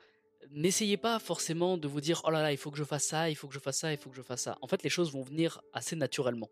[0.51, 3.31] n'essayez pas forcément de vous dire oh là là il faut que je fasse ça,
[3.31, 4.59] il faut que je fasse ça, il faut que je fasse ça.
[4.63, 6.49] En fait les choses vont venir assez naturellement.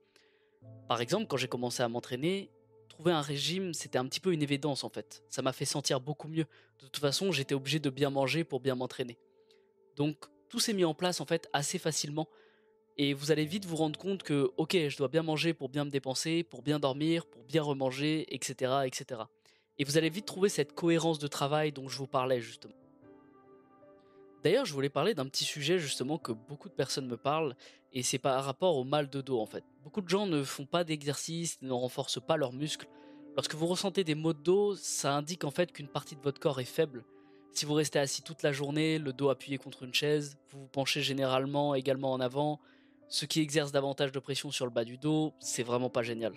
[0.87, 2.51] Par exemple quand j'ai commencé à m'entraîner,
[2.88, 5.22] trouver un régime c'était un petit peu une évidence en fait.
[5.29, 6.46] Ça m'a fait sentir beaucoup mieux.
[6.79, 9.18] De toute façon j'étais obligé de bien manger pour bien m'entraîner.
[9.96, 12.29] Donc tout s'est mis en place en fait assez facilement
[12.99, 15.85] et vous allez vite vous rendre compte que, ok, je dois bien manger pour bien
[15.85, 19.23] me dépenser, pour bien dormir, pour bien remanger, etc., etc.
[19.79, 22.75] Et vous allez vite trouver cette cohérence de travail dont je vous parlais justement.
[24.43, 27.57] D'ailleurs, je voulais parler d'un petit sujet justement que beaucoup de personnes me parlent,
[27.93, 29.65] et c'est par rapport au mal de dos en fait.
[29.85, 32.89] Beaucoup de gens ne font pas d'exercice, ne renforcent pas leurs muscles.
[33.37, 36.41] Lorsque vous ressentez des maux de dos, ça indique en fait qu'une partie de votre
[36.41, 37.05] corps est faible.
[37.53, 40.69] Si vous restez assis toute la journée, le dos appuyé contre une chaise, vous vous
[40.69, 42.61] penchez généralement également en avant,
[43.09, 46.35] ce qui exerce davantage de pression sur le bas du dos, c'est vraiment pas génial.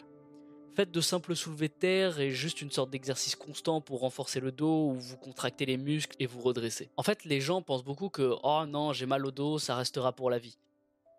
[0.74, 4.54] Faites de simples soulevés de terre et juste une sorte d'exercice constant pour renforcer le
[4.54, 6.90] dos où vous contractez les muscles et vous redressez.
[6.96, 10.14] En fait, les gens pensent beaucoup que oh non, j'ai mal au dos, ça restera
[10.14, 10.58] pour la vie.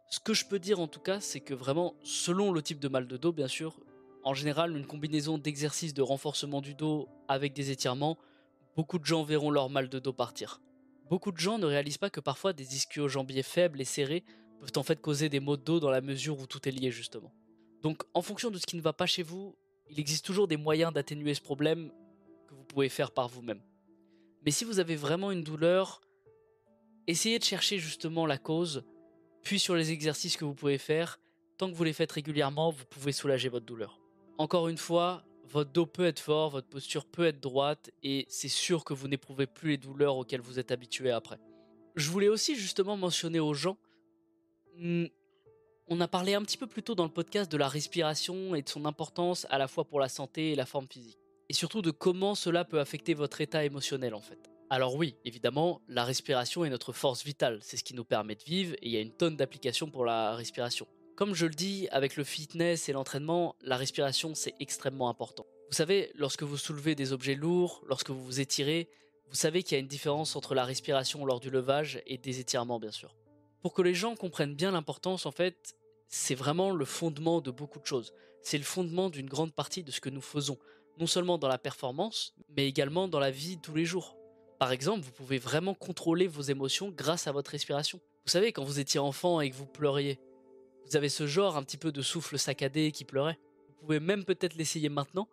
[0.09, 2.89] Ce que je peux dire en tout cas, c'est que vraiment, selon le type de
[2.89, 3.79] mal de dos, bien sûr,
[4.25, 8.17] en général, une combinaison d'exercices de renforcement du dos avec des étirements,
[8.75, 10.63] beaucoup de gens verront leur mal de dos partir.
[11.11, 14.25] Beaucoup de gens ne réalisent pas que parfois des ischio-jambiers faibles et serrés
[14.63, 16.93] peuvent en fait causer des maux de dos dans la mesure où tout est lié
[16.93, 17.35] justement.
[17.83, 19.57] Donc en fonction de ce qui ne va pas chez vous,
[19.91, 21.91] il existe toujours des moyens d'atténuer ce problème
[22.47, 23.61] que vous pouvez faire par vous-même.
[24.45, 26.01] Mais si vous avez vraiment une douleur,
[27.09, 28.85] essayez de chercher justement la cause,
[29.43, 31.19] puis sur les exercices que vous pouvez faire,
[31.59, 34.01] tant que vous les faites régulièrement, vous pouvez soulager votre douleur.
[34.39, 38.49] Encore une fois, votre dos peut être fort, votre posture peut être droite, et c'est
[38.49, 41.39] sûr que vous n'éprouvez plus les douleurs auxquelles vous êtes habitué après.
[41.97, 43.77] Je voulais aussi justement mentionner aux gens
[44.79, 48.63] on a parlé un petit peu plus tôt dans le podcast de la respiration et
[48.63, 51.19] de son importance à la fois pour la santé et la forme physique.
[51.49, 54.51] Et surtout de comment cela peut affecter votre état émotionnel en fait.
[54.71, 58.43] Alors oui, évidemment, la respiration est notre force vitale, c'est ce qui nous permet de
[58.43, 60.87] vivre et il y a une tonne d'applications pour la respiration.
[61.15, 65.45] Comme je le dis, avec le fitness et l'entraînement, la respiration c'est extrêmement important.
[65.69, 68.89] Vous savez, lorsque vous soulevez des objets lourds, lorsque vous vous étirez,
[69.29, 72.41] vous savez qu'il y a une différence entre la respiration lors du levage et des
[72.41, 73.15] étirements bien sûr
[73.63, 75.77] pour que les gens comprennent bien l'importance, en fait,
[76.09, 78.13] c'est vraiment le fondement de beaucoup de choses.
[78.43, 80.59] C'est le fondement d'une grande partie de ce que nous faisons,
[80.99, 84.17] non seulement dans la performance, mais également dans la vie de tous les jours.
[84.59, 88.01] Par exemple, vous pouvez vraiment contrôler vos émotions grâce à votre respiration.
[88.25, 90.19] Vous savez, quand vous étiez enfant et que vous pleuriez,
[90.87, 93.39] vous avez ce genre un petit peu de souffle saccadé qui pleurait.
[93.69, 95.29] Vous pouvez même peut-être l'essayer maintenant.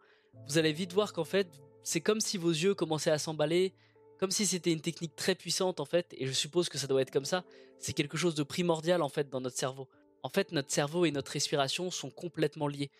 [0.47, 1.47] Vous allez vite voir qu'en fait,
[1.83, 3.73] c'est comme si vos yeux commençaient à s'emballer,
[4.19, 7.01] comme si c'était une technique très puissante en fait, et je suppose que ça doit
[7.01, 7.43] être comme ça.
[7.79, 9.87] C'est quelque chose de primordial en fait dans notre cerveau.
[10.21, 12.91] En fait, notre cerveau et notre respiration sont complètement liés.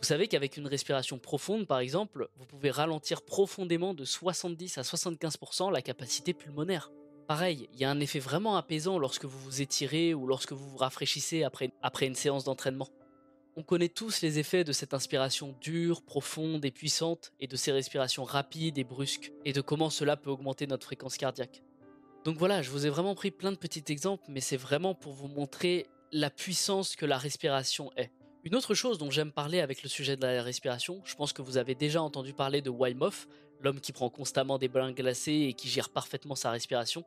[0.00, 4.82] Vous savez qu'avec une respiration profonde, par exemple, vous pouvez ralentir profondément de 70 à
[4.82, 6.92] 75% la capacité pulmonaire.
[7.26, 10.68] Pareil, il y a un effet vraiment apaisant lorsque vous vous étirez ou lorsque vous
[10.68, 12.88] vous rafraîchissez après, après une séance d'entraînement.
[13.58, 17.72] On connaît tous les effets de cette inspiration dure, profonde et puissante, et de ces
[17.72, 21.62] respirations rapides et brusques, et de comment cela peut augmenter notre fréquence cardiaque.
[22.26, 25.14] Donc voilà, je vous ai vraiment pris plein de petits exemples, mais c'est vraiment pour
[25.14, 28.10] vous montrer la puissance que la respiration est.
[28.44, 31.40] Une autre chose dont j'aime parler avec le sujet de la respiration, je pense que
[31.40, 33.08] vous avez déjà entendu parler de Wim
[33.60, 37.04] l'homme qui prend constamment des bains glacés et qui gère parfaitement sa respiration.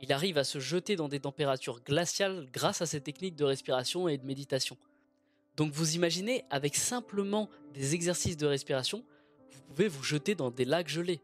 [0.00, 4.08] Il arrive à se jeter dans des températures glaciales grâce à ses techniques de respiration
[4.08, 4.76] et de méditation.
[5.56, 9.04] Donc vous imaginez, avec simplement des exercices de respiration,
[9.50, 11.20] vous pouvez vous jeter dans des lacs gelés.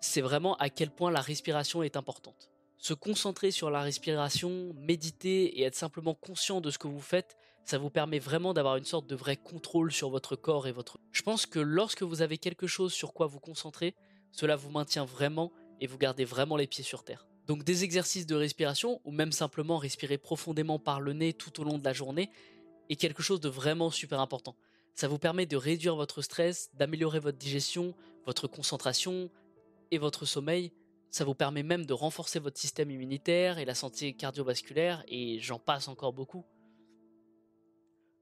[0.00, 2.50] C'est vraiment à quel point la respiration est importante.
[2.76, 7.36] Se concentrer sur la respiration, méditer et être simplement conscient de ce que vous faites,
[7.64, 10.98] ça vous permet vraiment d'avoir une sorte de vrai contrôle sur votre corps et votre...
[11.12, 13.94] Je pense que lorsque vous avez quelque chose sur quoi vous concentrer,
[14.32, 17.26] cela vous maintient vraiment et vous gardez vraiment les pieds sur terre.
[17.46, 21.64] Donc des exercices de respiration ou même simplement respirer profondément par le nez tout au
[21.64, 22.30] long de la journée
[22.88, 24.56] est quelque chose de vraiment super important.
[24.94, 27.94] Ça vous permet de réduire votre stress, d'améliorer votre digestion,
[28.26, 29.30] votre concentration
[29.90, 30.72] et votre sommeil.
[31.10, 35.58] Ça vous permet même de renforcer votre système immunitaire et la santé cardiovasculaire et j'en
[35.58, 36.44] passe encore beaucoup.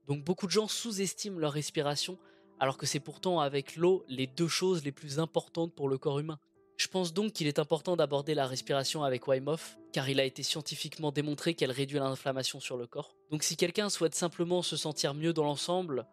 [0.07, 2.17] Donc beaucoup de gens sous-estiment leur respiration
[2.59, 6.19] alors que c'est pourtant avec l'eau les deux choses les plus importantes pour le corps
[6.19, 6.39] humain.
[6.77, 10.25] Je pense donc qu'il est important d'aborder la respiration avec Wim Hof, car il a
[10.25, 13.15] été scientifiquement démontré qu'elle réduit l'inflammation sur le corps.
[13.29, 16.05] Donc si quelqu'un souhaite simplement se sentir mieux dans l'ensemble,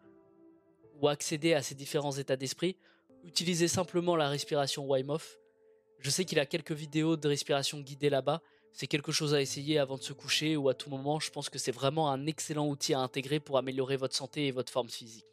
[1.01, 2.75] ou accéder à ses différents états d'esprit,
[3.23, 5.17] utilisez simplement la respiration Wim.
[5.99, 9.79] Je sais qu'il a quelques vidéos de respiration guidée là-bas, c'est quelque chose à essayer
[9.79, 12.67] avant de se coucher ou à tout moment, je pense que c'est vraiment un excellent
[12.67, 15.25] outil à intégrer pour améliorer votre santé et votre forme physique.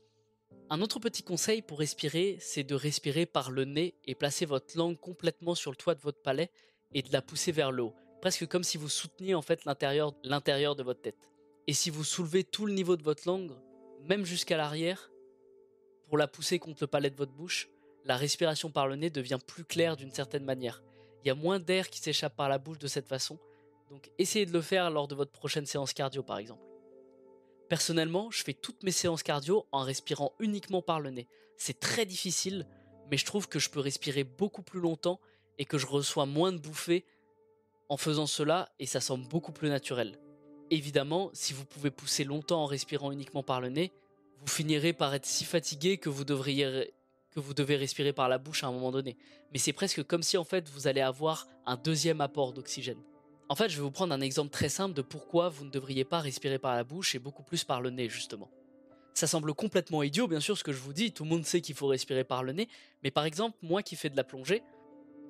[0.69, 4.77] Un autre petit conseil pour respirer, c'est de respirer par le nez et placer votre
[4.77, 6.51] langue complètement sur le toit de votre palais
[6.93, 10.13] et de la pousser vers le haut, presque comme si vous souteniez en fait l'intérieur
[10.77, 11.31] de votre tête.
[11.67, 13.53] Et si vous soulevez tout le niveau de votre langue,
[14.03, 15.11] même jusqu'à l'arrière,
[16.09, 17.69] pour la pousser contre le palais de votre bouche,
[18.05, 20.83] la respiration par le nez devient plus claire d'une certaine manière.
[21.25, 23.39] Il y a moins d'air qui s'échappe par la bouche de cette façon,
[23.91, 26.63] donc essayez de le faire lors de votre prochaine séance cardio par exemple.
[27.69, 31.27] Personnellement, je fais toutes mes séances cardio en respirant uniquement par le nez.
[31.57, 32.67] C'est très difficile,
[33.11, 35.21] mais je trouve que je peux respirer beaucoup plus longtemps
[35.59, 37.05] et que je reçois moins de bouffées
[37.89, 40.19] en faisant cela et ça semble beaucoup plus naturel.
[40.71, 43.93] Évidemment, si vous pouvez pousser longtemps en respirant uniquement par le nez,
[44.41, 48.73] vous finirez par être si fatigué que vous devez respirer par la bouche à un
[48.73, 49.17] moment donné.
[49.53, 53.01] Mais c'est presque comme si en fait vous allez avoir un deuxième apport d'oxygène.
[53.49, 56.05] En fait, je vais vous prendre un exemple très simple de pourquoi vous ne devriez
[56.05, 58.51] pas respirer par la bouche et beaucoup plus par le nez, justement.
[59.15, 61.61] Ça semble complètement idiot, bien sûr, ce que je vous dis, tout le monde sait
[61.61, 62.69] qu'il faut respirer par le nez,
[63.05, 64.63] mais par exemple, moi qui fais de la plongée,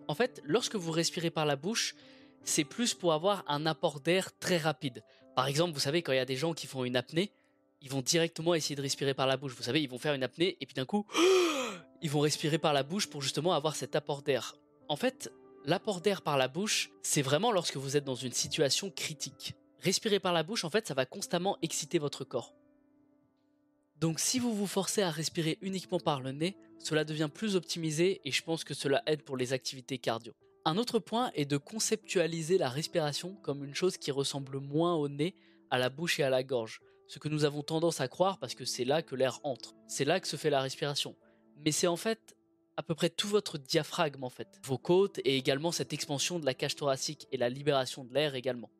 [0.08, 1.94] en fait, lorsque vous respirez par la bouche,
[2.46, 5.04] c'est plus pour avoir un apport d'air très rapide.
[5.34, 7.30] Par exemple, vous savez, quand il y a des gens qui font une apnée,
[7.82, 9.52] ils vont directement essayer de respirer par la bouche.
[9.54, 11.06] Vous savez, ils vont faire une apnée et puis d'un coup,
[12.02, 14.56] ils vont respirer par la bouche pour justement avoir cet apport d'air.
[14.88, 15.30] En fait,
[15.66, 19.56] L'apport d'air par la bouche, c'est vraiment lorsque vous êtes dans une situation critique.
[19.80, 22.54] Respirer par la bouche, en fait, ça va constamment exciter votre corps.
[23.98, 28.20] Donc si vous vous forcez à respirer uniquement par le nez, cela devient plus optimisé
[28.24, 30.34] et je pense que cela aide pour les activités cardio.
[30.68, 35.08] Un autre point est de conceptualiser la respiration comme une chose qui ressemble moins au
[35.08, 35.36] nez,
[35.70, 38.56] à la bouche et à la gorge, ce que nous avons tendance à croire parce
[38.56, 39.76] que c'est là que l'air entre.
[39.86, 41.14] C'est là que se fait la respiration.
[41.64, 42.34] Mais c'est en fait
[42.76, 46.44] à peu près tout votre diaphragme en fait, vos côtes et également cette expansion de
[46.44, 48.70] la cage thoracique et la libération de l'air également.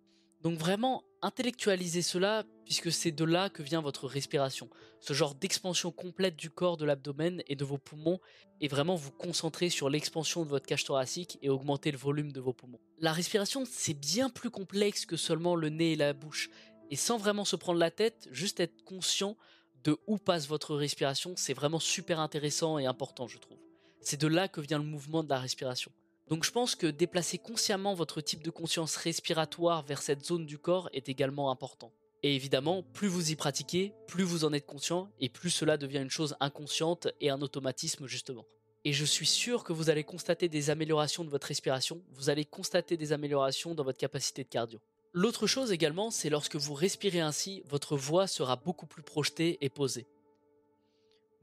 [0.42, 4.68] Donc vraiment intellectualisez cela puisque c'est de là que vient votre respiration,
[5.00, 8.18] ce genre d'expansion complète du corps, de l'abdomen et de vos poumons
[8.60, 12.40] et vraiment vous concentrer sur l'expansion de votre cage thoracique et augmenter le volume de
[12.40, 12.80] vos poumons.
[12.98, 16.50] La respiration c'est bien plus complexe que seulement le nez et la bouche
[16.90, 19.36] et sans vraiment se prendre la tête, juste être conscient
[19.84, 23.58] de où passe votre respiration, c'est vraiment super intéressant et important je trouve.
[24.00, 25.92] C'est de là que vient le mouvement de la respiration.
[26.28, 30.58] Donc je pense que déplacer consciemment votre type de conscience respiratoire vers cette zone du
[30.58, 31.92] corps est également important.
[32.22, 35.98] Et évidemment, plus vous y pratiquez, plus vous en êtes conscient, et plus cela devient
[35.98, 38.44] une chose inconsciente et un automatisme justement.
[38.84, 42.44] et je suis sûr que vous allez constater des améliorations de votre respiration, vous allez
[42.44, 44.80] constater des améliorations dans votre capacité de cardio.
[45.12, 49.70] L'autre chose également, c'est lorsque vous respirez ainsi, votre voix sera beaucoup plus projetée et
[49.70, 50.06] posée.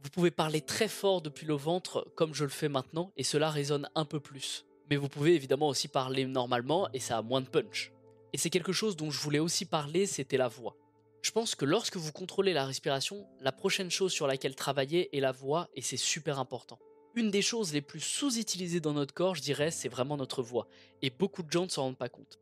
[0.02, 3.50] Vous pouvez parler très fort depuis le ventre comme je le fais maintenant et cela
[3.50, 4.66] résonne un peu plus.
[4.94, 7.92] Mais vous pouvez évidemment aussi parler normalement et ça a moins de punch.
[8.32, 10.78] Et c'est quelque chose dont je voulais aussi parler, c'était la voix.
[11.24, 15.20] Je pense que lorsque vous contrôlez la respiration, la prochaine chose sur laquelle travailler est
[15.20, 16.78] la voix et c'est super important.
[17.16, 20.68] Une des choses les plus sous-utilisées dans notre corps, je dirais, c'est vraiment notre voix.
[21.02, 22.38] Et beaucoup de gens ne s'en rendent pas compte.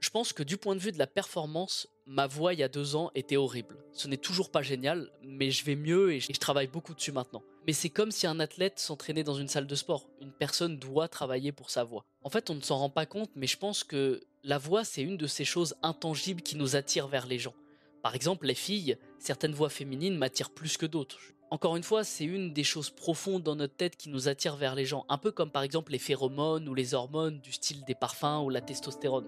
[0.00, 2.68] Je pense que du point de vue de la performance, ma voix il y a
[2.68, 3.82] deux ans était horrible.
[3.92, 7.42] Ce n'est toujours pas génial, mais je vais mieux et je travaille beaucoup dessus maintenant.
[7.66, 10.08] Mais c'est comme si un athlète s'entraînait dans une salle de sport.
[10.20, 12.04] Une personne doit travailler pour sa voix.
[12.22, 15.02] En fait, on ne s'en rend pas compte, mais je pense que la voix, c'est
[15.02, 17.54] une de ces choses intangibles qui nous attirent vers les gens.
[18.02, 21.18] Par exemple, les filles, certaines voix féminines m'attirent plus que d'autres.
[21.50, 24.76] Encore une fois, c'est une des choses profondes dans notre tête qui nous attire vers
[24.76, 27.94] les gens, un peu comme par exemple les phéromones ou les hormones du style des
[27.96, 29.26] parfums ou la testostérone.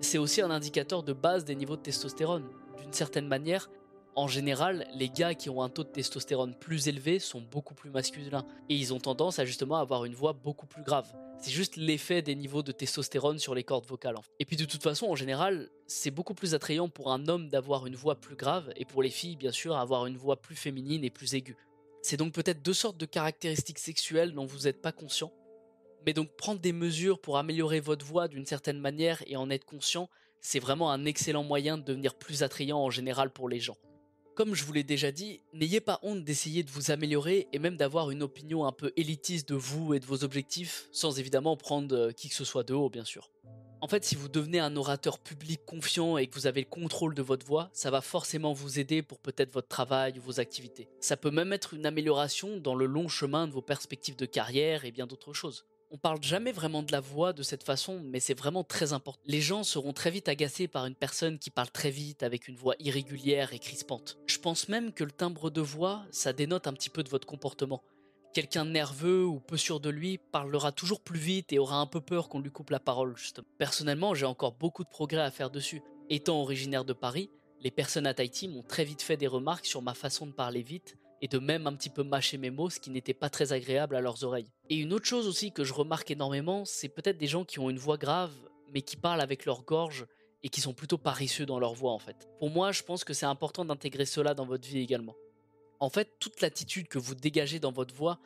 [0.00, 2.48] C'est aussi un indicateur de base des niveaux de testostérone.
[2.80, 3.68] D'une certaine manière,
[4.14, 7.90] en général, les gars qui ont un taux de testostérone plus élevé sont beaucoup plus
[7.90, 11.06] masculins et ils ont tendance à justement avoir une voix beaucoup plus grave.
[11.40, 14.16] C'est juste l'effet des niveaux de testostérone sur les cordes vocales.
[14.40, 17.86] Et puis de toute façon, en général, c'est beaucoup plus attrayant pour un homme d'avoir
[17.86, 21.04] une voix plus grave et pour les filles, bien sûr, avoir une voix plus féminine
[21.04, 21.56] et plus aiguë.
[22.02, 25.32] C'est donc peut-être deux sortes de caractéristiques sexuelles dont vous n'êtes pas conscient.
[26.06, 29.64] Mais donc prendre des mesures pour améliorer votre voix d'une certaine manière et en être
[29.64, 30.08] conscient,
[30.40, 33.76] c'est vraiment un excellent moyen de devenir plus attrayant en général pour les gens.
[34.38, 37.76] Comme je vous l'ai déjà dit, n'ayez pas honte d'essayer de vous améliorer et même
[37.76, 41.92] d'avoir une opinion un peu élitiste de vous et de vos objectifs, sans évidemment prendre
[41.92, 43.32] euh, qui que ce soit de haut bien sûr.
[43.80, 47.16] En fait, si vous devenez un orateur public confiant et que vous avez le contrôle
[47.16, 50.88] de votre voix, ça va forcément vous aider pour peut-être votre travail ou vos activités.
[51.00, 54.84] Ça peut même être une amélioration dans le long chemin de vos perspectives de carrière
[54.84, 55.66] et bien d'autres choses.
[55.90, 59.22] On parle jamais vraiment de la voix de cette façon, mais c'est vraiment très important.
[59.24, 62.56] Les gens seront très vite agacés par une personne qui parle très vite avec une
[62.56, 64.18] voix irrégulière et crispante.
[64.26, 67.26] Je pense même que le timbre de voix, ça dénote un petit peu de votre
[67.26, 67.82] comportement.
[68.34, 72.02] Quelqu'un nerveux ou peu sûr de lui parlera toujours plus vite et aura un peu
[72.02, 73.48] peur qu'on lui coupe la parole, justement.
[73.56, 75.82] Personnellement, j'ai encore beaucoup de progrès à faire dessus.
[76.10, 77.30] Étant originaire de Paris,
[77.62, 80.62] les personnes à Tahiti m'ont très vite fait des remarques sur ma façon de parler
[80.62, 83.52] vite et de même un petit peu mâcher mes mots, ce qui n'était pas très
[83.52, 84.50] agréable à leurs oreilles.
[84.70, 87.70] Et une autre chose aussi que je remarque énormément, c'est peut-être des gens qui ont
[87.70, 88.32] une voix grave,
[88.72, 90.06] mais qui parlent avec leur gorge
[90.42, 92.28] et qui sont plutôt paresseux dans leur voix en fait.
[92.38, 95.16] Pour moi, je pense que c'est important d'intégrer cela dans votre vie également.
[95.80, 98.18] En fait, toute l'attitude que vous dégagez dans votre voix,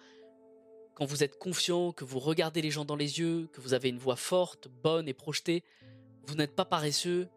[0.95, 3.89] quand vous êtes confiant, que vous regardez les gens dans les yeux, que vous avez
[3.89, 5.65] une voix forte, bonne et projetée,
[6.27, 7.29] vous n'êtes pas paresseux.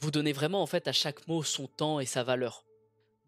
[0.00, 2.64] Vous donnez vraiment en fait à chaque mot son temps et sa valeur.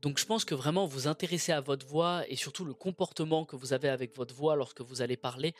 [0.05, 3.57] Donc je pense que vraiment vous intéresser à votre voix et surtout le comportement que
[3.57, 5.55] vous avez avec votre voix lorsque vous allez parler,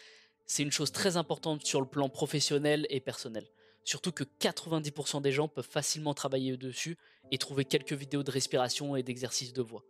[0.45, 3.49] c'est une chose très importante sur le plan professionnel et personnel.
[3.85, 6.99] Surtout que 90% des gens peuvent facilement travailler dessus
[7.31, 9.83] et trouver quelques vidéos de respiration et d'exercices de voix.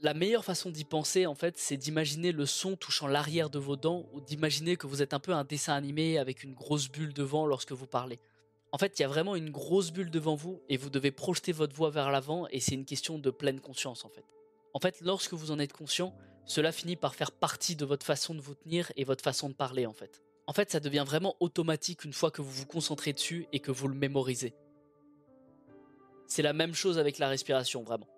[0.00, 3.76] La meilleure façon d'y penser, en fait, c'est d'imaginer le son touchant l'arrière de vos
[3.76, 7.12] dents ou d'imaginer que vous êtes un peu un dessin animé avec une grosse bulle
[7.12, 8.20] devant lorsque vous parlez.
[8.70, 11.52] En fait, il y a vraiment une grosse bulle devant vous et vous devez projeter
[11.52, 14.24] votre voix vers l'avant et c'est une question de pleine conscience en fait.
[14.74, 18.34] En fait, lorsque vous en êtes conscient, cela finit par faire partie de votre façon
[18.34, 20.22] de vous tenir et votre façon de parler en fait.
[20.46, 23.70] En fait, ça devient vraiment automatique une fois que vous vous concentrez dessus et que
[23.70, 24.54] vous le mémorisez.
[26.26, 28.08] C'est la même chose avec la respiration, vraiment.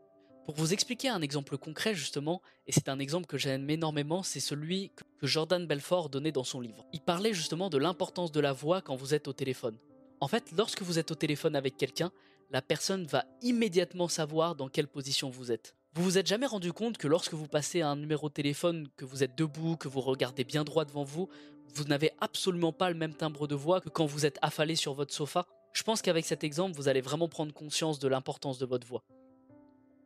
[0.44, 4.40] Pour vous expliquer un exemple concret justement, et c'est un exemple que j'aime énormément, c'est
[4.40, 6.84] celui que Jordan Belfort donnait dans son livre.
[6.92, 9.76] Il parlait justement de l'importance de la voix quand vous êtes au téléphone.
[10.20, 12.12] En fait, lorsque vous êtes au téléphone avec quelqu'un,
[12.50, 15.74] la personne va immédiatement savoir dans quelle position vous êtes.
[15.94, 19.06] Vous vous êtes jamais rendu compte que lorsque vous passez un numéro de téléphone, que
[19.06, 21.30] vous êtes debout, que vous regardez bien droit devant vous,
[21.74, 24.92] vous n'avez absolument pas le même timbre de voix que quand vous êtes affalé sur
[24.92, 25.46] votre sofa?
[25.72, 29.02] Je pense qu'avec cet exemple, vous allez vraiment prendre conscience de l'importance de votre voix.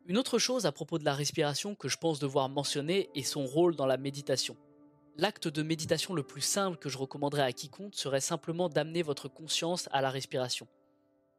[0.05, 3.45] Une autre chose à propos de la respiration que je pense devoir mentionner est son
[3.45, 4.55] rôle dans la méditation.
[5.17, 9.29] L'acte de méditation le plus simple que je recommanderais à quiconque serait simplement d'amener votre
[9.29, 10.67] conscience à la respiration.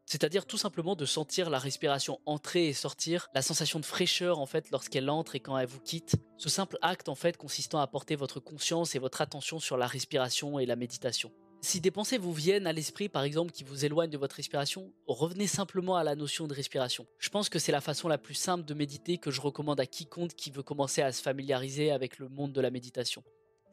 [0.07, 4.47] C'est-à-dire tout simplement de sentir la respiration entrer et sortir, la sensation de fraîcheur en
[4.47, 6.17] fait lorsqu'elle entre et quand elle vous quitte.
[6.39, 9.87] Ce simple acte en fait consistant à porter votre conscience et votre attention sur la
[9.87, 11.31] respiration et la méditation.
[11.61, 14.91] Si des pensées vous viennent à l'esprit par exemple qui vous éloignent de votre respiration,
[15.07, 17.07] revenez simplement à la notion de respiration.
[17.19, 19.87] Je pense que c'est la façon la plus simple de méditer que je recommande à
[19.87, 23.23] quiconque qui veut commencer à se familiariser avec le monde de la méditation.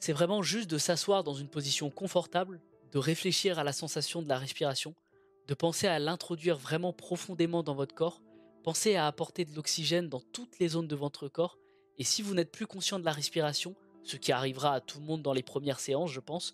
[0.05, 2.59] C'est vraiment juste de s'asseoir dans une position confortable,
[2.91, 4.95] de réfléchir à la sensation de la respiration,
[5.47, 8.21] de penser à l'introduire vraiment profondément dans votre corps,
[8.65, 11.57] pensez à apporter de l'oxygène dans toutes les zones de votre corps,
[11.97, 15.05] et si vous n'êtes plus conscient de la respiration, ce qui arrivera à tout le
[15.05, 16.53] monde dans les premières séances, je pense.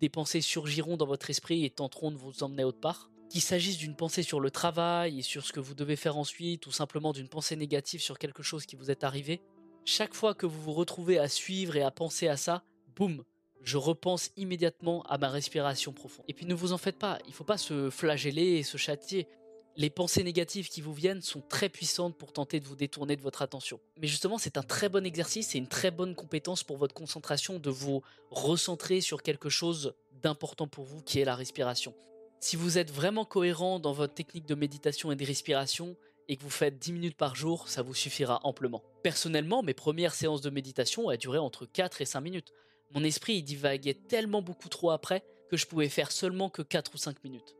[0.00, 3.10] Des pensées surgiront dans votre esprit et tenteront de vous emmener autre part.
[3.30, 6.68] Qu'il s'agisse d'une pensée sur le travail et sur ce que vous devez faire ensuite,
[6.68, 9.42] ou simplement d'une pensée négative sur quelque chose qui vous est arrivé,
[9.84, 12.62] chaque fois que vous vous retrouvez à suivre et à penser à ça,
[12.96, 13.22] boum,
[13.62, 16.24] je repense immédiatement à ma respiration profonde.
[16.28, 18.76] Et puis ne vous en faites pas, il ne faut pas se flageller et se
[18.76, 19.28] châtier.
[19.76, 23.20] Les pensées négatives qui vous viennent sont très puissantes pour tenter de vous détourner de
[23.20, 23.78] votre attention.
[24.00, 27.58] Mais justement, c'est un très bon exercice et une très bonne compétence pour votre concentration
[27.58, 31.94] de vous recentrer sur quelque chose d'important pour vous qui est la respiration.
[32.40, 35.96] Si vous êtes vraiment cohérent dans votre technique de méditation et de respiration,
[36.28, 38.82] et que vous faites 10 minutes par jour, ça vous suffira amplement.
[39.02, 42.52] Personnellement, mes premières séances de méditation ont duré entre 4 et 5 minutes.
[42.94, 46.98] Mon esprit divaguait tellement beaucoup trop après que je pouvais faire seulement que 4 ou
[46.98, 47.56] 5 minutes.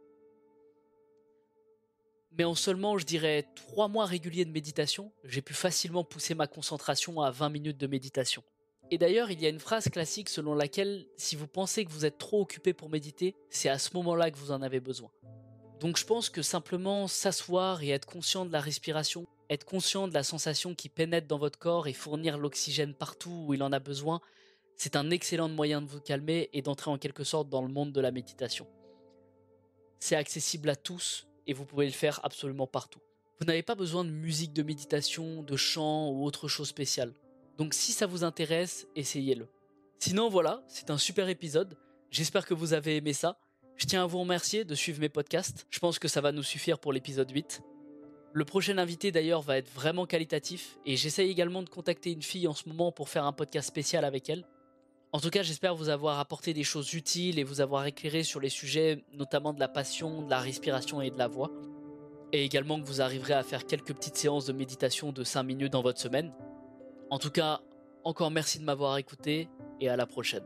[2.33, 6.47] Mais en seulement, je dirais, 3 mois réguliers de méditation, j'ai pu facilement pousser ma
[6.47, 8.43] concentration à 20 minutes de méditation.
[8.91, 12.05] Et d'ailleurs, il y a une phrase classique selon laquelle si vous pensez que vous
[12.05, 15.11] êtes trop occupé pour méditer, c'est à ce moment-là que vous en avez besoin.
[15.81, 20.15] Donc je pense que simplement s'asseoir et être conscient de la respiration, être conscient de
[20.15, 23.79] la sensation qui pénètre dans votre corps et fournir l'oxygène partout où il en a
[23.79, 24.21] besoin,
[24.77, 27.93] c'est un excellent moyen de vous calmer et d'entrer en quelque sorte dans le monde
[27.93, 28.67] de la méditation.
[29.99, 33.01] C'est accessible à tous et vous pouvez le faire absolument partout.
[33.41, 37.13] Vous n'avez pas besoin de musique de méditation, de chant ou autre chose spéciale.
[37.57, 39.49] Donc si ça vous intéresse, essayez-le.
[39.99, 41.77] Sinon voilà, c'est un super épisode.
[42.11, 43.39] J'espère que vous avez aimé ça.
[43.77, 45.67] Je tiens à vous remercier de suivre mes podcasts.
[45.71, 47.63] Je pense que ça va nous suffire pour l'épisode 8.
[48.33, 52.47] Le prochain invité d'ailleurs va être vraiment qualitatif et j'essaye également de contacter une fille
[52.47, 54.45] en ce moment pour faire un podcast spécial avec elle.
[55.13, 58.41] En tout cas, j'espère vous avoir apporté des choses utiles et vous avoir éclairé sur
[58.41, 61.51] les sujets notamment de la passion, de la respiration et de la voix.
[62.33, 65.73] Et également que vous arriverez à faire quelques petites séances de méditation de 5 minutes
[65.73, 66.35] dans votre semaine.
[67.11, 67.61] En tout cas,
[68.05, 69.49] encore merci de m'avoir écouté
[69.81, 70.45] et à la prochaine.